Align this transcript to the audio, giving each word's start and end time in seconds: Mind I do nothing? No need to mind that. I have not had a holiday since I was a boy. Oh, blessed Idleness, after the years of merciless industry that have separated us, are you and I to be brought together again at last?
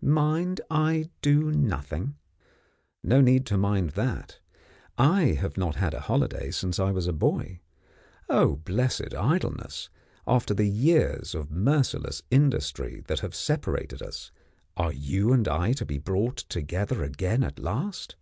Mind 0.00 0.60
I 0.72 1.08
do 1.20 1.52
nothing? 1.52 2.16
No 3.04 3.20
need 3.20 3.46
to 3.46 3.56
mind 3.56 3.90
that. 3.90 4.40
I 4.98 5.34
have 5.40 5.56
not 5.56 5.76
had 5.76 5.94
a 5.94 6.00
holiday 6.00 6.50
since 6.50 6.80
I 6.80 6.90
was 6.90 7.06
a 7.06 7.12
boy. 7.12 7.60
Oh, 8.28 8.56
blessed 8.56 9.14
Idleness, 9.14 9.88
after 10.26 10.52
the 10.52 10.66
years 10.68 11.32
of 11.32 11.52
merciless 11.52 12.24
industry 12.28 13.04
that 13.06 13.20
have 13.20 13.36
separated 13.36 14.02
us, 14.02 14.32
are 14.76 14.92
you 14.92 15.32
and 15.32 15.46
I 15.46 15.74
to 15.74 15.86
be 15.86 15.98
brought 15.98 16.38
together 16.38 17.04
again 17.04 17.44
at 17.44 17.60
last? 17.60 18.16